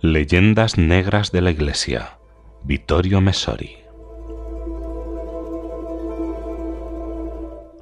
[0.00, 2.18] Leyendas Negras de la Iglesia.
[2.62, 3.78] Vittorio Messori.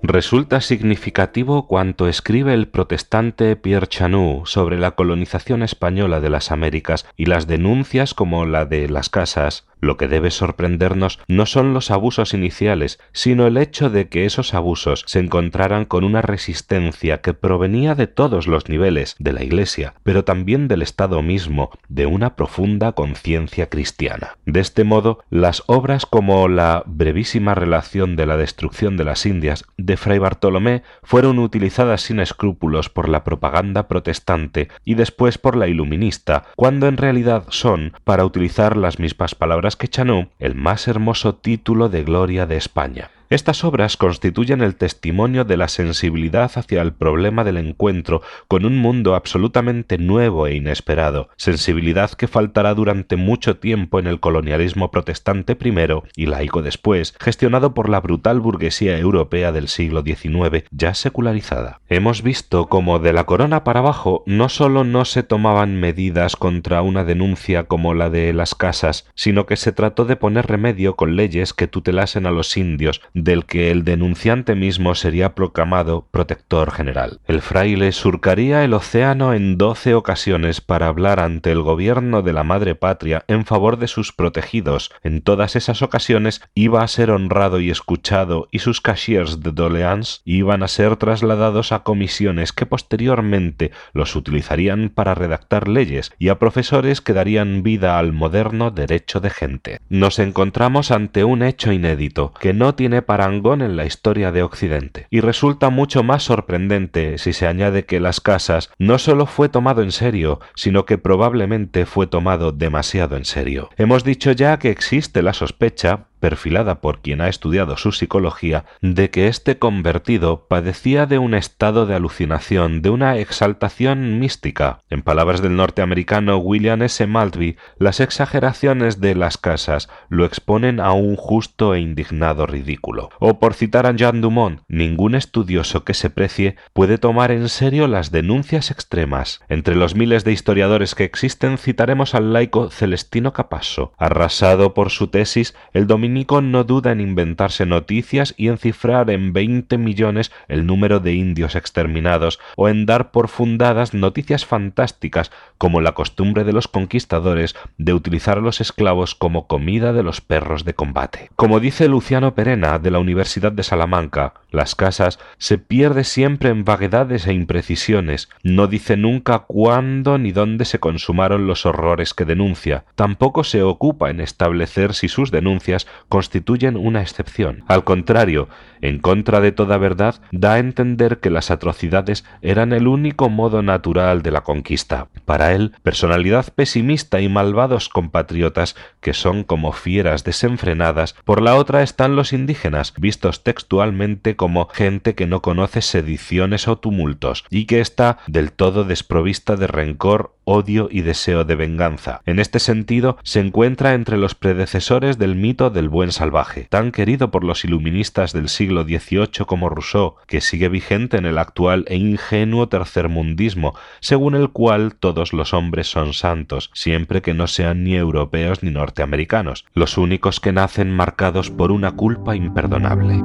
[0.02, 7.06] Resulta significativo cuanto escribe el protestante Pierre Chanú sobre la colonización española de las Américas
[7.18, 11.90] y las denuncias como la de las casas, lo que debe sorprendernos no son los
[11.90, 17.34] abusos iniciales, sino el hecho de que esos abusos se encontraran con una resistencia que
[17.34, 22.36] provenía de todos los niveles de la Iglesia, pero también del Estado mismo, de una
[22.36, 24.36] profunda conciencia cristiana.
[24.46, 29.64] De este modo, las obras como la brevísima relación de la destrucción de las Indias
[29.76, 35.68] de Fray Bartolomé fueron utilizadas sin escrúpulos por la propaganda protestante y después por la
[35.68, 41.34] iluminista, cuando en realidad son, para utilizar las mismas palabras que Chanú, el más hermoso
[41.34, 43.10] título de gloria de España.
[43.28, 48.78] Estas obras constituyen el testimonio de la sensibilidad hacia el problema del encuentro con un
[48.78, 55.56] mundo absolutamente nuevo e inesperado, sensibilidad que faltará durante mucho tiempo en el colonialismo protestante
[55.56, 61.80] primero y laico después, gestionado por la brutal burguesía europea del siglo XIX ya secularizada.
[61.88, 66.80] Hemos visto cómo de la corona para abajo no sólo no se tomaban medidas contra
[66.82, 71.16] una denuncia como la de las casas, sino que se trató de poner remedio con
[71.16, 77.18] leyes que tutelasen a los indios del que el denunciante mismo sería proclamado protector general.
[77.26, 82.44] El fraile surcaría el océano en doce ocasiones para hablar ante el gobierno de la
[82.44, 84.92] madre patria en favor de sus protegidos.
[85.02, 90.20] En todas esas ocasiones iba a ser honrado y escuchado y sus cashiers de doleance
[90.26, 96.38] iban a ser trasladados a comisiones que posteriormente los utilizarían para redactar leyes y a
[96.38, 99.80] profesores que darían vida al moderno derecho de gente.
[99.88, 105.06] Nos encontramos ante un hecho inédito que no tiene parangón en la historia de Occidente,
[105.10, 109.82] y resulta mucho más sorprendente si se añade que las casas no solo fue tomado
[109.82, 113.70] en serio, sino que probablemente fue tomado demasiado en serio.
[113.76, 119.10] Hemos dicho ya que existe la sospecha, perfilada por quien ha estudiado su psicología, de
[119.10, 124.80] que este convertido padecía de un estado de alucinación, de una exaltación mística.
[124.90, 127.06] En palabras del norteamericano William S.
[127.06, 133.10] Maltby, las exageraciones de las casas lo exponen a un justo e indignado ridículo.
[133.18, 137.86] O por citar a Jean Dumont, ningún estudioso que se precie puede tomar en serio
[137.86, 139.40] las denuncias extremas.
[139.48, 145.08] Entre los miles de historiadores que existen citaremos al laico Celestino Capasso, arrasado por su
[145.08, 151.00] tesis el no duda en inventarse noticias y en cifrar en veinte millones el número
[151.00, 156.68] de indios exterminados, o en dar por fundadas noticias fantásticas como la costumbre de los
[156.68, 161.30] conquistadores de utilizar a los esclavos como comida de los perros de combate.
[161.36, 166.64] Como dice Luciano Perena de la Universidad de Salamanca, las casas se pierde siempre en
[166.64, 172.84] vaguedades e imprecisiones, no dice nunca cuándo ni dónde se consumaron los horrores que denuncia,
[172.94, 177.64] tampoco se ocupa en establecer si sus denuncias constituyen una excepción.
[177.68, 178.48] Al contrario,
[178.80, 183.62] en contra de toda verdad, da a entender que las atrocidades eran el único modo
[183.62, 185.08] natural de la conquista.
[185.24, 191.82] Para él, personalidad pesimista y malvados compatriotas que son como fieras desenfrenadas, por la otra
[191.82, 197.80] están los indígenas, vistos textualmente como gente que no conoce sediciones o tumultos, y que
[197.80, 202.22] está del todo desprovista de rencor odio y deseo de venganza.
[202.24, 207.30] En este sentido, se encuentra entre los predecesores del mito del buen salvaje, tan querido
[207.30, 211.96] por los iluministas del siglo XVIII como Rousseau, que sigue vigente en el actual e
[211.96, 217.96] ingenuo tercermundismo, según el cual todos los hombres son santos, siempre que no sean ni
[217.96, 223.22] europeos ni norteamericanos, los únicos que nacen marcados por una culpa imperdonable.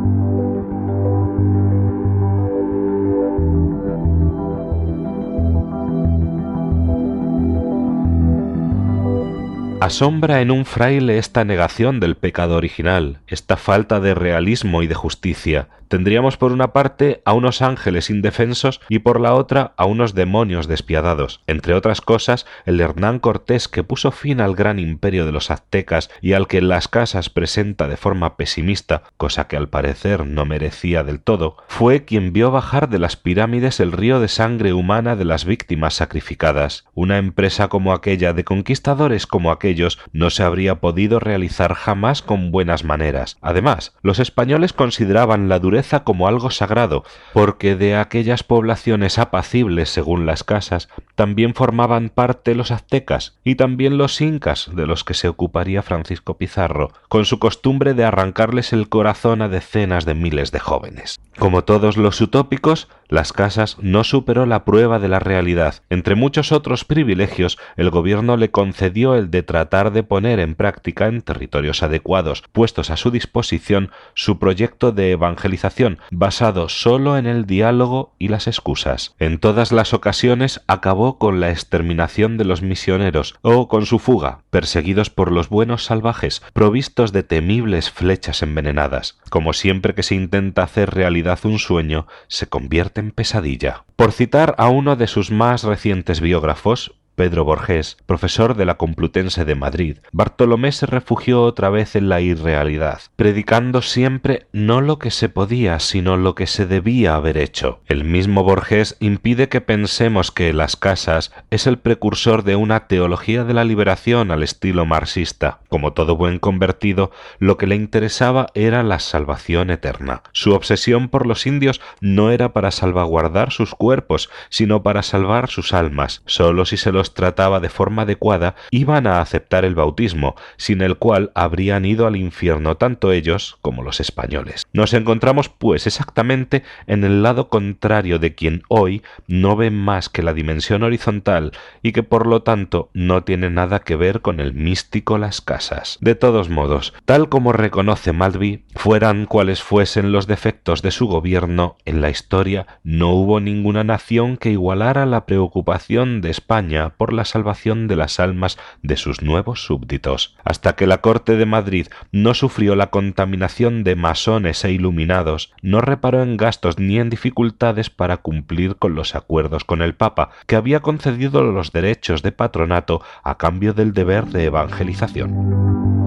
[9.81, 14.93] Asombra en un fraile esta negación del pecado original, esta falta de realismo y de
[14.93, 20.15] justicia, tendríamos por una parte a unos ángeles indefensos y por la otra a unos
[20.15, 21.41] demonios despiadados.
[21.47, 26.09] Entre otras cosas, el Hernán Cortés que puso fin al gran imperio de los aztecas
[26.21, 31.03] y al que las casas presenta de forma pesimista, cosa que al parecer no merecía
[31.03, 35.25] del todo, fue quien vio bajar de las pirámides el río de sangre humana de
[35.25, 36.85] las víctimas sacrificadas.
[36.93, 42.49] Una empresa como aquella de conquistadores como aquellos no se habría podido realizar jamás con
[42.49, 43.37] buenas maneras.
[43.41, 50.25] Además, los españoles consideraban la dureza como algo sagrado, porque de aquellas poblaciones apacibles según
[50.25, 55.27] las casas también formaban parte los aztecas y también los incas, de los que se
[55.27, 60.59] ocuparía Francisco Pizarro, con su costumbre de arrancarles el corazón a decenas de miles de
[60.59, 61.19] jóvenes.
[61.37, 65.83] Como todos los utópicos, Las Casas no superó la prueba de la realidad.
[65.89, 71.07] Entre muchos otros privilegios, el gobierno le concedió el de tratar de poner en práctica
[71.07, 77.45] en territorios adecuados, puestos a su disposición, su proyecto de evangelización, basado solo en el
[77.45, 79.13] diálogo y las excusas.
[79.19, 84.39] En todas las ocasiones acabó con la exterminación de los misioneros o con su fuga,
[84.51, 89.19] perseguidos por los buenos salvajes, provistos de temibles flechas envenenadas.
[89.29, 93.85] Como siempre que se intenta hacer realidad un sueño, se convierte pesadilla.
[93.95, 99.45] Por citar a uno de sus más recientes biógrafos, Pedro Borges, profesor de la Complutense
[99.45, 105.11] de Madrid, Bartolomé se refugió otra vez en la irrealidad, predicando siempre no lo que
[105.11, 107.81] se podía, sino lo que se debía haber hecho.
[107.85, 113.43] El mismo Borges impide que pensemos que Las Casas es el precursor de una teología
[113.43, 115.59] de la liberación al estilo marxista.
[115.69, 120.23] Como todo buen convertido, lo que le interesaba era la salvación eterna.
[120.31, 125.75] Su obsesión por los indios no era para salvaguardar sus cuerpos, sino para salvar sus
[125.75, 126.23] almas.
[126.25, 130.97] Solo si se los trataba de forma adecuada, iban a aceptar el bautismo, sin el
[130.97, 134.65] cual habrían ido al infierno tanto ellos como los españoles.
[134.73, 140.23] Nos encontramos, pues, exactamente en el lado contrario de quien hoy no ve más que
[140.23, 144.53] la dimensión horizontal y que por lo tanto no tiene nada que ver con el
[144.53, 145.97] místico las casas.
[146.01, 151.77] De todos modos, tal como reconoce Malvi, fueran cuales fuesen los defectos de su gobierno,
[151.85, 157.25] en la historia no hubo ninguna nación que igualara la preocupación de España por la
[157.25, 162.33] salvación de las almas de sus nuevos súbditos, hasta que la corte de Madrid no
[162.33, 168.17] sufrió la contaminación de masones e iluminados, no reparó en gastos ni en dificultades para
[168.17, 173.37] cumplir con los acuerdos con el Papa, que había concedido los derechos de patronato a
[173.37, 176.00] cambio del deber de evangelización.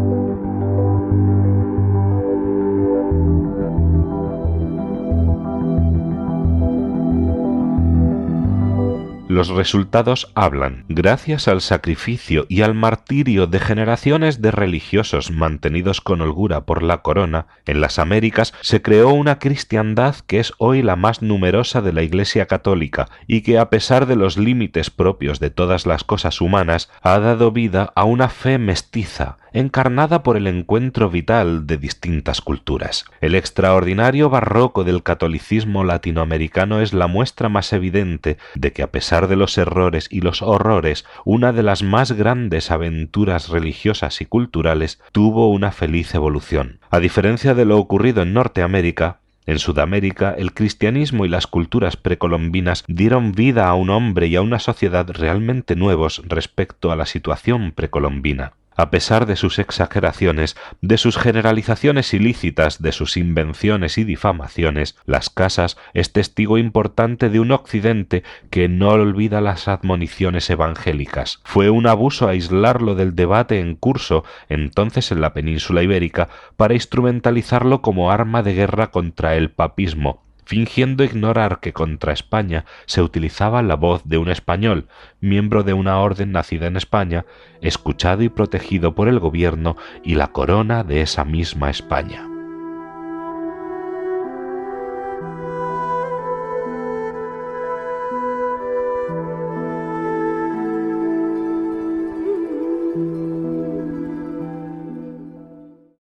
[9.35, 10.85] Los resultados hablan.
[10.89, 17.03] Gracias al sacrificio y al martirio de generaciones de religiosos mantenidos con holgura por la
[17.03, 21.93] corona, en las Américas se creó una cristiandad que es hoy la más numerosa de
[21.93, 26.41] la Iglesia católica y que a pesar de los límites propios de todas las cosas
[26.41, 32.41] humanas, ha dado vida a una fe mestiza, encarnada por el encuentro vital de distintas
[32.41, 33.05] culturas.
[33.21, 38.91] El extraordinario barroco del catolicismo latinoamericano es la muestra más evidente de que a
[39.27, 45.01] de los errores y los horrores, una de las más grandes aventuras religiosas y culturales
[45.13, 46.79] tuvo una feliz evolución.
[46.91, 52.85] A diferencia de lo ocurrido en Norteamérica, en Sudamérica, el cristianismo y las culturas precolombinas
[52.89, 57.73] dieron vida a un hombre y a una sociedad realmente nuevos respecto a la situación
[57.73, 64.97] precolombina a pesar de sus exageraciones, de sus generalizaciones ilícitas, de sus invenciones y difamaciones,
[65.07, 71.41] Las Casas es testigo importante de un Occidente que no olvida las admoniciones evangélicas.
[71.45, 77.83] Fue un abuso aislarlo del debate en curso entonces en la península ibérica para instrumentalizarlo
[77.83, 83.77] como arma de guerra contra el papismo, fingiendo ignorar que contra España se utilizaba la
[83.77, 84.89] voz de un español,
[85.21, 87.25] miembro de una orden nacida en España,
[87.61, 92.34] escuchado y protegido por el gobierno y la corona de esa misma España.